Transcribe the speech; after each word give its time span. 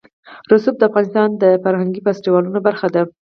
رسوب 0.51 0.75
د 0.79 0.83
افغانستان 0.89 1.29
د 1.37 1.43
فرهنګي 1.63 2.01
فستیوالونو 2.05 2.59
برخه 2.67 2.87
ده. 2.95 3.01